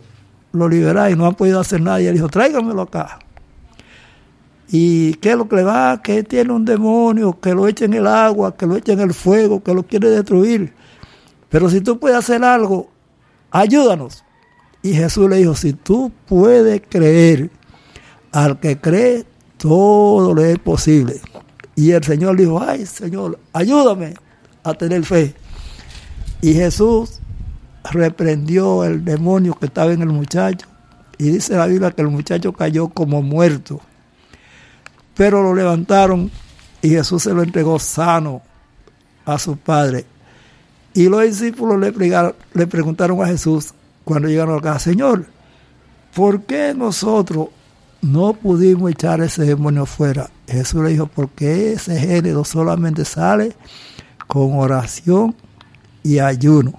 lo 0.52 0.68
liberara 0.68 1.10
y 1.12 1.16
no 1.16 1.26
han 1.26 1.36
podido 1.36 1.60
hacer 1.60 1.82
nada. 1.82 2.02
Y 2.02 2.08
él 2.08 2.16
dijo, 2.16 2.30
tráigamelo 2.30 2.82
acá. 2.82 3.20
¿Y 4.70 5.14
qué 5.16 5.32
es 5.32 5.38
lo 5.38 5.48
que 5.48 5.58
le 5.58 5.64
va? 5.64 6.02
Que 6.02 6.24
tiene 6.24 6.52
un 6.52 6.66
demonio, 6.66 7.40
que 7.40 7.54
lo 7.54 7.68
eche 7.68 7.86
en 7.86 7.94
el 7.94 8.08
agua, 8.08 8.56
que 8.56 8.66
lo 8.66 8.76
eche 8.76 8.94
en 8.94 9.02
el 9.02 9.14
fuego, 9.14 9.62
que 9.62 9.74
lo 9.74 9.84
quiere 9.84 10.10
destruir. 10.10 10.74
Pero 11.50 11.70
si 11.70 11.82
tú 11.82 12.00
puedes 12.00 12.18
hacer 12.18 12.44
algo, 12.44 12.90
ayúdanos. 13.54 14.26
Y 14.82 14.94
Jesús 14.94 15.30
le 15.30 15.38
dijo, 15.38 15.56
si 15.56 15.72
tú 15.72 16.12
puedes 16.28 16.82
creer, 16.90 17.50
al 18.34 18.60
que 18.60 18.78
cree, 18.78 19.24
todo 19.58 20.36
le 20.36 20.52
es 20.52 20.60
posible. 20.60 21.22
Y 21.76 21.92
el 21.92 22.04
Señor 22.04 22.36
dijo, 22.36 22.62
ay 22.62 22.86
Señor, 22.86 23.40
ayúdame 23.54 24.16
a 24.64 24.74
tener 24.74 25.06
fe. 25.06 25.34
Y 26.42 26.54
Jesús 26.54 27.22
reprendió 27.92 28.84
el 28.84 29.06
demonio 29.06 29.54
que 29.54 29.68
estaba 29.68 29.94
en 29.94 30.02
el 30.02 30.10
muchacho. 30.10 30.68
Y 31.18 31.30
dice 31.30 31.56
la 31.56 31.68
Biblia 31.68 31.92
que 31.92 32.02
el 32.02 32.10
muchacho 32.10 32.52
cayó 32.52 32.90
como 32.90 33.22
muerto. 33.22 33.80
Pero 35.16 35.42
lo 35.44 35.54
levantaron 35.54 36.30
y 36.82 36.90
Jesús 36.90 37.24
se 37.24 37.34
lo 37.34 37.44
entregó 37.44 37.80
sano 37.80 38.42
a 39.26 39.40
su 39.40 39.56
padre. 39.56 40.06
Y 40.94 41.10
los 41.10 41.24
discípulos 41.24 41.80
le, 41.80 42.68
preguntaron 42.68 43.22
a 43.24 43.28
Jesús 43.28 43.74
cuando 44.04 44.28
llegaron 44.28 44.58
acá, 44.58 44.78
Señor, 44.80 45.26
¿por 46.14 46.44
qué 46.44 46.74
nosotros 46.76 47.50
no 48.04 48.34
pudimos 48.34 48.92
echar 48.92 49.22
ese 49.22 49.46
demonio 49.46 49.86
fuera. 49.86 50.30
Jesús 50.46 50.84
le 50.84 50.90
dijo, 50.90 51.08
porque 51.08 51.72
ese 51.72 51.98
género 51.98 52.44
solamente 52.44 53.06
sale 53.06 53.56
con 54.28 54.60
oración 54.60 55.34
y 56.04 56.20
ayuno. 56.20 56.74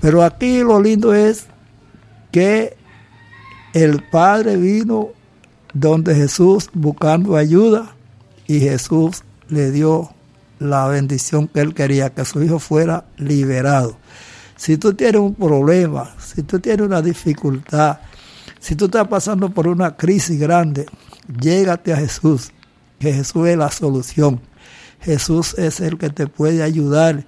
Pero 0.00 0.22
aquí 0.22 0.60
lo 0.60 0.80
lindo 0.80 1.12
es 1.12 1.46
que 2.32 2.74
el 3.74 4.02
Padre 4.10 4.56
vino 4.56 5.08
donde 5.74 6.14
Jesús 6.14 6.70
buscando 6.72 7.36
ayuda 7.36 7.94
y 8.46 8.60
Jesús 8.60 9.22
le 9.48 9.70
dio 9.70 10.10
la 10.60 10.86
bendición 10.86 11.48
que 11.48 11.60
él 11.60 11.74
quería, 11.74 12.10
que 12.10 12.24
su 12.24 12.42
hijo 12.42 12.60
fuera 12.60 13.04
liberado. 13.16 13.96
Si 14.56 14.76
tú 14.76 14.94
tienes 14.94 15.20
un 15.20 15.34
problema, 15.34 16.14
si 16.18 16.42
tú 16.42 16.60
tienes 16.60 16.86
una 16.86 17.02
dificultad, 17.02 17.98
si 18.60 18.76
tú 18.76 18.84
estás 18.84 19.08
pasando 19.08 19.50
por 19.50 19.66
una 19.66 19.96
crisis 19.96 20.38
grande, 20.38 20.86
llégate 21.40 21.92
a 21.94 21.96
Jesús, 21.96 22.52
que 22.98 23.12
Jesús 23.12 23.48
es 23.48 23.56
la 23.56 23.70
solución. 23.70 24.40
Jesús 25.00 25.54
es 25.58 25.80
el 25.80 25.96
que 25.96 26.10
te 26.10 26.26
puede 26.26 26.62
ayudar, 26.62 27.24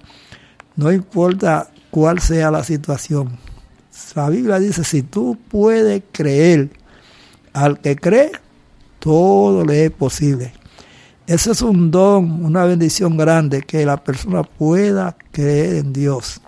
no 0.75 0.91
importa 0.91 1.71
cuál 1.89 2.19
sea 2.19 2.51
la 2.51 2.63
situación. 2.63 3.39
La 4.15 4.29
Biblia 4.29 4.59
dice, 4.59 4.83
si 4.83 5.01
tú 5.01 5.37
puedes 5.49 6.03
creer, 6.11 6.69
al 7.53 7.79
que 7.79 7.95
cree, 7.95 8.31
todo 8.99 9.65
le 9.65 9.85
es 9.85 9.91
posible. 9.91 10.53
Ese 11.25 11.51
es 11.51 11.61
un 11.61 11.89
don, 11.89 12.43
una 12.43 12.65
bendición 12.65 13.15
grande, 13.15 13.61
que 13.61 13.85
la 13.85 14.03
persona 14.03 14.43
pueda 14.43 15.15
creer 15.31 15.75
en 15.75 15.93
Dios, 15.93 16.41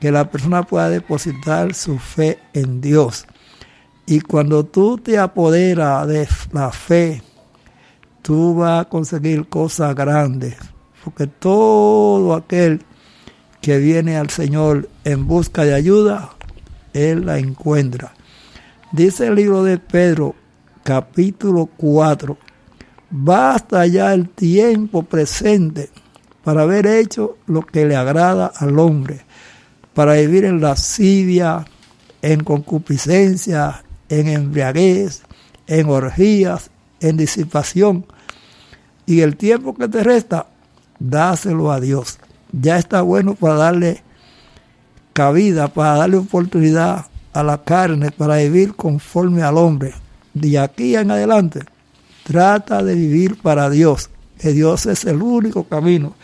que 0.00 0.10
la 0.10 0.28
persona 0.28 0.64
pueda 0.64 0.90
depositar 0.90 1.74
su 1.74 1.96
fe 2.00 2.40
en 2.52 2.80
Dios. 2.80 3.24
Y 4.06 4.20
cuando 4.20 4.64
tú 4.64 4.98
te 4.98 5.16
apoderas 5.16 6.08
de 6.08 6.26
la 6.50 6.72
fe, 6.72 7.22
tú 8.20 8.56
vas 8.56 8.80
a 8.80 8.88
conseguir 8.88 9.48
cosas 9.48 9.94
grandes. 9.94 10.56
Porque 11.04 11.28
todo 11.28 12.34
aquel 12.34 12.84
que 13.60 13.78
viene 13.78 14.16
al 14.16 14.30
Señor 14.30 14.88
en 15.04 15.28
busca 15.28 15.64
de 15.64 15.74
ayuda, 15.74 16.30
Él 16.94 17.26
la 17.26 17.38
encuentra. 17.38 18.12
Dice 18.90 19.28
el 19.28 19.36
libro 19.36 19.62
de 19.62 19.78
Pedro, 19.78 20.34
capítulo 20.82 21.66
4, 21.76 22.36
basta 23.10 23.86
ya 23.86 24.14
el 24.14 24.28
tiempo 24.28 25.02
presente 25.02 25.90
para 26.44 26.62
haber 26.62 26.86
hecho 26.86 27.36
lo 27.46 27.62
que 27.62 27.84
le 27.84 27.96
agrada 27.96 28.46
al 28.56 28.78
hombre, 28.78 29.20
para 29.94 30.14
vivir 30.14 30.44
en 30.44 30.60
lascivia, 30.60 31.66
en 32.22 32.44
concupiscencia, 32.44 33.84
en 34.08 34.28
embriaguez, 34.28 35.22
en 35.66 35.88
orgías, 35.88 36.70
en 37.00 37.16
disipación. 37.16 38.06
Y 39.06 39.20
el 39.20 39.36
tiempo 39.36 39.74
que 39.74 39.88
te 39.88 40.02
resta, 40.02 40.46
dáselo 40.98 41.72
a 41.72 41.80
Dios. 41.80 42.18
Ya 42.52 42.78
está 42.78 43.02
bueno 43.02 43.34
para 43.34 43.54
darle 43.54 44.02
cabida, 45.12 45.68
para 45.68 45.96
darle 45.96 46.18
oportunidad 46.18 47.06
a 47.32 47.42
la 47.42 47.62
carne, 47.62 48.10
para 48.10 48.36
vivir 48.36 48.74
conforme 48.74 49.42
al 49.42 49.56
hombre. 49.56 49.94
De 50.32 50.58
aquí 50.58 50.94
en 50.96 51.10
adelante, 51.10 51.60
trata 52.30 52.84
de 52.84 52.94
vivir 52.94 53.42
para 53.42 53.68
Dios, 53.68 54.08
que 54.38 54.52
Dios 54.52 54.86
es 54.86 55.04
el 55.04 55.20
único 55.20 55.64
camino. 55.64 56.14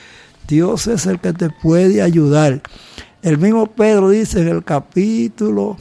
Dios 0.47 0.87
es 0.87 1.05
el 1.07 1.19
que 1.19 1.33
te 1.33 1.51
puede 1.51 2.01
ayudar. 2.01 2.63
El 3.23 3.39
mismo 3.39 3.67
Pedro 3.67 4.11
dice 4.11 4.41
en 4.41 4.47
el 4.47 4.63
capítulo 4.63 5.77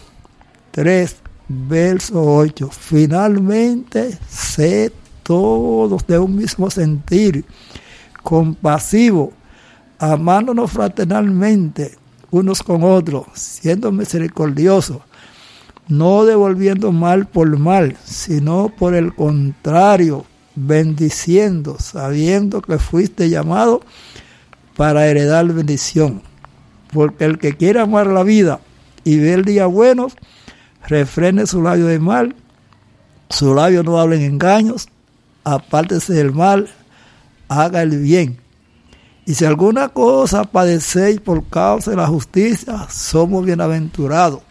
3, 0.71 1.15
verso 1.47 2.23
8. 2.23 2.71
Finalmente, 2.71 4.17
sé 4.27 4.91
todos 5.21 6.07
de 6.07 6.17
un 6.17 6.35
mismo 6.35 6.71
sentir, 6.71 7.45
compasivo, 8.23 9.31
amándonos 9.99 10.71
fraternalmente 10.71 11.99
unos 12.31 12.63
con 12.63 12.81
otros, 12.83 13.27
siendo 13.35 13.91
misericordiosos, 13.91 14.97
no 15.87 16.25
devolviendo 16.25 16.91
mal 16.91 17.27
por 17.27 17.57
mal, 17.57 17.95
sino 18.03 18.69
por 18.69 18.95
el 18.95 19.13
contrario, 19.13 20.25
bendiciendo, 20.55 21.77
sabiendo 21.79 22.61
que 22.61 22.79
fuiste 22.79 23.29
llamado 23.29 23.81
para 24.75 25.07
heredar 25.07 25.45
bendición. 25.47 26.21
Porque 26.91 27.25
el 27.25 27.37
que 27.37 27.53
quiere 27.53 27.79
amar 27.79 28.07
la 28.07 28.23
vida 28.23 28.59
y 29.03 29.19
ver 29.19 29.45
días 29.45 29.69
buenos, 29.69 30.15
refrene 30.87 31.45
su 31.45 31.61
labio 31.61 31.87
de 31.87 31.99
mal, 31.99 32.35
su 33.29 33.53
labio 33.53 33.83
no 33.83 33.99
hablen 33.99 34.21
engaños, 34.21 34.87
apártese 35.43 36.13
del 36.13 36.31
mal, 36.31 36.69
haga 37.47 37.81
el 37.81 37.99
bien. 37.99 38.39
Y 39.25 39.33
si 39.33 39.45
alguna 39.45 39.89
cosa 39.89 40.43
padecéis 40.43 41.19
por 41.19 41.45
causa 41.47 41.91
de 41.91 41.97
la 41.97 42.07
justicia, 42.07 42.87
somos 42.89 43.43
bienaventurados. 43.43 44.41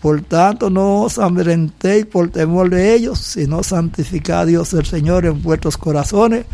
Por 0.00 0.20
tanto, 0.22 0.70
no 0.70 1.02
os 1.02 1.18
amedrentéis 1.18 2.06
por 2.06 2.30
temor 2.30 2.70
de 2.70 2.94
ellos, 2.94 3.18
sino 3.18 3.62
santificad 3.62 4.40
a 4.40 4.46
Dios 4.46 4.72
el 4.74 4.84
Señor 4.84 5.26
en 5.26 5.42
vuestros 5.42 5.76
corazones 5.76 6.46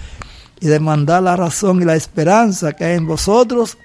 y 0.61 0.69
demandad 0.69 1.23
la 1.23 1.37
razón 1.37 1.83
y 1.83 1.85
la 1.85 1.97
esperanza 1.97 2.73
que 2.73 2.85
hay 2.85 2.97
en 2.97 3.07
vosotros, 3.07 3.79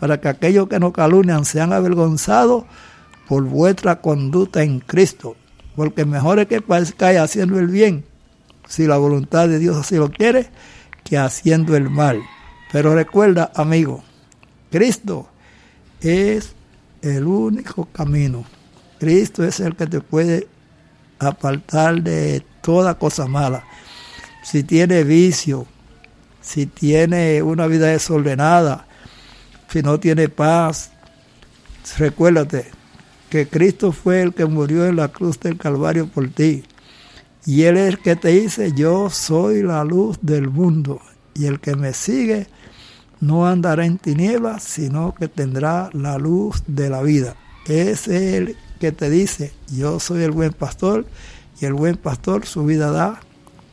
para 0.00 0.20
que 0.20 0.28
aquellos 0.28 0.68
que 0.68 0.80
no 0.80 0.92
calunian 0.92 1.44
sean 1.44 1.72
avergonzados 1.72 2.64
por 3.28 3.44
vuestra 3.44 4.00
conducta 4.00 4.62
en 4.62 4.80
Cristo. 4.80 5.36
Porque 5.76 6.04
mejor 6.04 6.40
es 6.40 6.46
que 6.46 6.60
parezcáis 6.60 7.20
haciendo 7.20 7.58
el 7.58 7.68
bien, 7.68 8.04
si 8.68 8.86
la 8.86 8.96
voluntad 8.96 9.48
de 9.48 9.58
Dios 9.58 9.76
así 9.76 9.96
lo 9.96 10.10
quiere, 10.10 10.50
que 11.04 11.18
haciendo 11.18 11.76
el 11.76 11.88
mal. 11.88 12.20
Pero 12.72 12.94
recuerda, 12.94 13.52
amigo, 13.54 14.02
Cristo 14.70 15.28
es 16.00 16.54
el 17.00 17.24
único 17.24 17.86
camino. 17.86 18.44
Cristo 19.04 19.44
es 19.44 19.60
el 19.60 19.76
que 19.76 19.86
te 19.86 20.00
puede 20.00 20.48
apartar 21.18 22.02
de 22.02 22.42
toda 22.62 22.98
cosa 22.98 23.26
mala. 23.26 23.62
Si 24.42 24.62
tiene 24.62 25.04
vicio, 25.04 25.66
si 26.40 26.64
tiene 26.64 27.42
una 27.42 27.66
vida 27.66 27.88
desordenada, 27.88 28.86
si 29.68 29.82
no 29.82 30.00
tiene 30.00 30.30
paz, 30.30 30.90
recuérdate 31.98 32.70
que 33.28 33.46
Cristo 33.46 33.92
fue 33.92 34.22
el 34.22 34.32
que 34.32 34.46
murió 34.46 34.86
en 34.86 34.96
la 34.96 35.08
cruz 35.08 35.38
del 35.38 35.58
Calvario 35.58 36.06
por 36.06 36.30
ti. 36.30 36.64
Y 37.44 37.64
Él 37.64 37.76
es 37.76 37.88
el 37.88 37.98
que 37.98 38.16
te 38.16 38.28
dice, 38.28 38.72
yo 38.74 39.10
soy 39.10 39.62
la 39.62 39.84
luz 39.84 40.16
del 40.22 40.48
mundo. 40.48 41.02
Y 41.34 41.44
el 41.44 41.60
que 41.60 41.76
me 41.76 41.92
sigue 41.92 42.46
no 43.20 43.46
andará 43.46 43.84
en 43.84 43.98
tinieblas, 43.98 44.64
sino 44.64 45.14
que 45.14 45.28
tendrá 45.28 45.90
la 45.92 46.16
luz 46.16 46.62
de 46.66 46.88
la 46.88 47.02
vida. 47.02 47.36
Es 47.66 48.08
el 48.08 48.56
te 48.92 49.10
dice, 49.10 49.52
yo 49.72 50.00
soy 50.00 50.22
el 50.22 50.30
buen 50.30 50.52
pastor, 50.52 51.06
y 51.60 51.66
el 51.66 51.74
buen 51.74 51.96
pastor 51.96 52.46
su 52.46 52.64
vida 52.64 52.90
da 52.90 53.20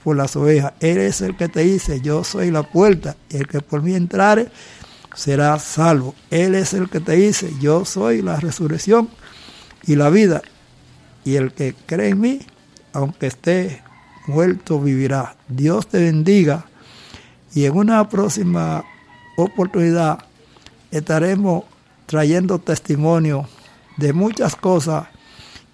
por 0.04 0.16
las 0.16 0.36
ovejas. 0.36 0.74
Él 0.80 0.98
es 1.00 1.22
el 1.22 1.36
que 1.36 1.48
te 1.48 1.62
dice, 1.62 2.02
yo 2.02 2.24
soy 2.24 2.52
la 2.52 2.64
puerta, 2.64 3.16
y 3.30 3.38
el 3.38 3.48
que 3.48 3.62
por 3.62 3.82
mí 3.82 3.96
entrare 3.96 4.50
será 5.16 5.58
salvo. 5.60 6.16
Él 6.30 6.56
es 6.56 6.74
el 6.74 6.90
que 6.90 7.00
te 7.00 7.14
dice, 7.14 7.52
yo 7.60 7.86
soy 7.86 8.22
la 8.22 8.40
resurrección 8.40 9.10
y 9.84 9.96
la 9.96 10.10
vida. 10.10 10.42
Y 11.24 11.36
el 11.36 11.54
que 11.54 11.76
cree 11.86 12.10
en 12.10 12.22
mí, 12.22 12.40
aunque 12.94 13.28
esté 13.28 13.82
muerto, 14.28 14.80
vivirá. 14.80 15.36
Dios 15.48 15.88
te 15.88 16.00
bendiga. 16.00 16.66
Y 17.54 17.66
en 17.66 17.76
una 17.76 18.08
próxima 18.10 18.84
oportunidad 19.38 20.20
estaremos 20.92 21.66
trayendo 22.06 22.60
testimonio 22.60 23.48
de 24.02 24.14
muchas 24.14 24.56
cosas 24.56 25.08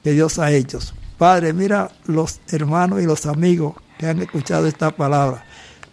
que 0.03 0.11
Dios 0.11 0.37
ha 0.37 0.51
hecho. 0.51 0.79
Padre, 1.17 1.53
mira 1.53 1.89
los 2.05 2.41
hermanos 2.49 3.01
y 3.01 3.05
los 3.05 3.25
amigos 3.25 3.75
que 3.97 4.05
han 4.05 4.21
escuchado 4.21 4.67
esta 4.67 4.95
palabra. 4.95 5.43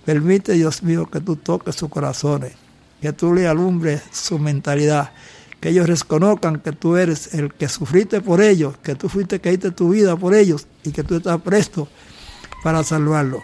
Permite, 0.05 0.53
Dios 0.53 0.83
mío, 0.83 1.09
que 1.11 1.21
tú 1.21 1.37
toques 1.37 1.77
sus 1.77 1.89
corazones, 1.89 2.53
que 3.01 3.13
tú 3.13 3.33
le 3.33 3.47
alumbres 3.47 4.03
su 4.13 4.39
mentalidad, 4.39 5.13
que 5.61 5.71
ellos 5.71 5.87
reconozcan 5.87 6.61
que 6.61 6.73
tú 6.73 6.97
eres 6.97 7.33
el 7.33 7.55
que 7.55 7.69
sufriste 7.69 8.21
por 8.21 8.43
ellos, 8.43 8.77
que 8.83 8.97
tú 8.97 9.09
fuiste 9.09 9.41
que 9.41 9.51
diste 9.51 9.71
tu 9.71 9.91
vida 9.91 10.15
por 10.17 10.35
ellos 10.35 10.67
y 10.83 10.91
que 10.91 11.05
tú 11.05 11.17
estás 11.17 11.41
presto 11.41 11.89
para 12.63 12.83
salvarlo. 12.85 13.43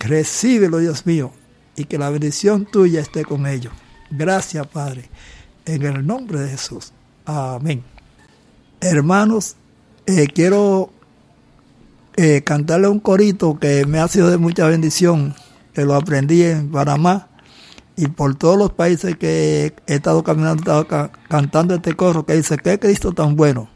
Recíbelo, 0.00 0.78
Dios 0.78 1.06
mío, 1.06 1.32
y 1.76 1.84
que 1.84 1.96
la 1.96 2.10
bendición 2.10 2.66
tuya 2.66 3.00
esté 3.00 3.24
con 3.24 3.46
ellos. 3.46 3.72
Gracias, 4.10 4.66
Padre, 4.66 5.08
en 5.64 5.82
el 5.82 6.06
nombre 6.06 6.40
de 6.40 6.50
Jesús. 6.50 6.92
Amén. 7.24 7.95
Hermanos, 8.80 9.56
eh, 10.06 10.26
quiero 10.32 10.90
eh, 12.16 12.42
cantarle 12.44 12.88
un 12.88 13.00
corito 13.00 13.58
que 13.58 13.86
me 13.86 13.98
ha 13.98 14.08
sido 14.08 14.30
de 14.30 14.36
mucha 14.36 14.66
bendición, 14.66 15.34
que 15.72 15.84
lo 15.84 15.94
aprendí 15.94 16.42
en 16.42 16.70
Panamá 16.70 17.28
y 17.96 18.08
por 18.08 18.34
todos 18.34 18.58
los 18.58 18.72
países 18.72 19.16
que 19.16 19.74
he 19.86 19.94
estado 19.94 20.22
caminando, 20.22 20.60
he 20.60 20.80
estado 20.82 21.10
cantando 21.28 21.74
este 21.74 21.94
coro 21.94 22.26
que 22.26 22.34
dice, 22.34 22.58
qué 22.58 22.78
Cristo 22.78 23.12
tan 23.12 23.34
bueno, 23.34 23.70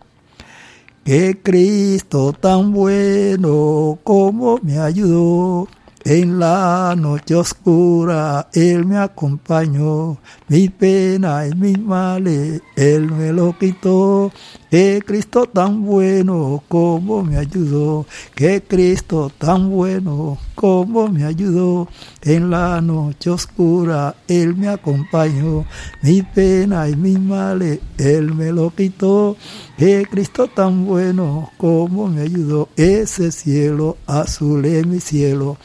qué 1.04 1.40
Cristo 1.42 2.34
tan 2.34 2.72
bueno, 2.72 3.98
como 4.04 4.58
me 4.62 4.78
ayudó 4.78 5.66
en 6.04 6.38
la 6.38 6.94
noche 6.96 7.34
oscura 7.34 8.48
Él 8.52 8.84
me 8.84 8.98
acompañó, 8.98 10.18
mi 10.48 10.68
pena 10.68 11.46
y 11.46 11.54
mis 11.54 11.78
males 11.78 12.62
Él 12.76 13.10
me 13.10 13.32
lo 13.32 13.56
quitó. 13.58 14.30
Que 14.70 15.02
Cristo 15.04 15.46
tan 15.46 15.84
bueno 15.84 16.62
como 16.68 17.24
me 17.24 17.38
ayudó, 17.38 18.06
que 18.36 18.62
Cristo 18.62 19.32
tan 19.36 19.68
bueno 19.68 20.38
como 20.54 21.08
me 21.08 21.24
ayudó. 21.24 21.88
En 22.22 22.50
la 22.50 22.80
noche 22.80 23.30
oscura 23.30 24.14
Él 24.28 24.54
me 24.54 24.68
acompañó, 24.68 25.64
mi 26.02 26.22
pena 26.22 26.88
y 26.88 26.94
mis 26.94 27.18
males 27.18 27.80
Él 27.98 28.32
me 28.32 28.52
lo 28.52 28.70
quitó. 28.70 29.36
Que 29.76 30.06
Cristo 30.08 30.46
tan 30.46 30.86
bueno 30.86 31.50
como 31.58 32.06
me 32.06 32.20
ayudó, 32.20 32.68
ese 32.76 33.32
cielo 33.32 33.96
azul 34.06 34.64
es 34.66 34.86
mi 34.86 35.00
cielo 35.00 35.56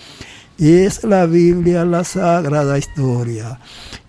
es 0.57 1.03
la 1.03 1.25
Biblia 1.25 1.83
la 1.83 2.03
sagrada 2.03 2.77
historia. 2.77 3.59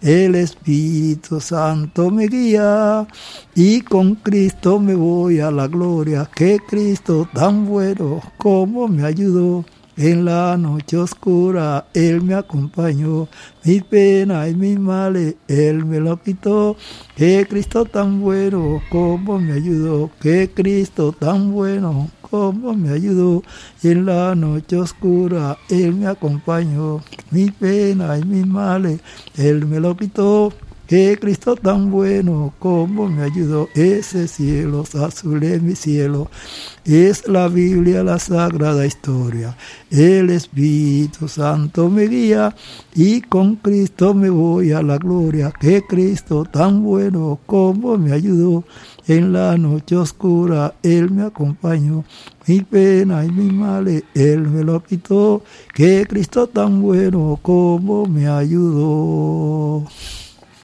El 0.00 0.37
Espíritu 0.37 1.40
Santo 1.40 2.11
me 2.11 2.28
guía 2.28 3.06
y 3.54 3.80
con 3.80 4.14
Cristo 4.16 4.78
me 4.78 4.94
voy 4.94 5.40
a 5.40 5.50
la 5.50 5.66
gloria. 5.66 6.30
Que 6.35 6.59
Cristo 6.59 7.28
tan 7.35 7.66
bueno 7.66 8.20
como 8.37 8.87
me 8.88 9.04
ayudó. 9.04 9.64
En 9.98 10.26
la 10.26 10.59
noche 10.59 10.98
oscura 10.98 11.87
Él 11.94 12.20
me 12.20 12.35
acompañó, 12.35 13.28
mi 13.64 13.80
pena 13.80 14.46
y 14.46 14.54
mis 14.54 14.78
males 14.78 15.37
Él 15.48 15.87
me 15.87 16.00
lo 16.00 16.22
quitó. 16.22 16.76
Que 17.16 17.46
Cristo 17.48 17.87
tan 17.87 18.20
bueno 18.20 18.82
como 18.90 19.38
me 19.38 19.54
ayudó, 19.54 20.11
que 20.20 20.50
Cristo 20.52 21.12
tan 21.18 21.50
bueno 21.50 22.11
como 22.30 22.74
me 22.74 22.90
ayudó. 22.90 23.42
En 23.82 24.06
la 24.06 24.34
noche 24.34 24.76
oscura 24.76 25.58
Él 25.68 25.94
me 25.94 26.06
acompañó, 26.06 27.02
mi 27.30 27.50
pena 27.50 28.18
y 28.18 28.24
mis 28.24 28.46
males 28.46 29.00
Él 29.36 29.66
me 29.66 29.80
lo 29.80 29.96
quitó. 29.96 30.52
Que 30.86 31.18
Cristo 31.20 31.56
tan 31.56 31.90
bueno 31.90 32.54
como 32.60 33.08
me 33.08 33.24
ayudó, 33.24 33.68
ese 33.74 34.28
cielo 34.28 34.84
azul 35.02 35.42
es 35.42 35.60
mi 35.60 35.74
cielo, 35.74 36.30
es 36.84 37.26
la 37.26 37.48
Biblia 37.48 38.04
la 38.04 38.20
sagrada 38.20 38.86
historia. 38.86 39.56
El 39.90 40.30
Espíritu 40.30 41.26
Santo 41.26 41.90
me 41.90 42.06
guía 42.06 42.54
y 42.94 43.20
con 43.22 43.56
Cristo 43.56 44.14
me 44.14 44.30
voy 44.30 44.70
a 44.70 44.80
la 44.80 44.98
gloria. 44.98 45.52
Que 45.60 45.82
Cristo 45.82 46.44
tan 46.44 46.84
bueno 46.84 47.40
como 47.46 47.98
me 47.98 48.12
ayudó, 48.12 48.62
en 49.09 49.33
la 49.33 49.57
noche 49.57 49.97
oscura 49.97 50.75
Él 50.83 51.11
me 51.11 51.25
acompañó, 51.25 52.05
mi 52.47 52.61
pena 52.61 53.25
y 53.25 53.31
mi 53.31 53.51
males 53.51 54.05
Él 54.14 54.42
me 54.49 54.64
lo 54.64 54.83
quitó. 54.83 55.42
Que 55.75 56.07
Cristo 56.09 56.47
tan 56.47 56.83
bueno 56.83 57.38
como 57.42 58.07
me 58.07 58.29
ayudó. 58.29 59.85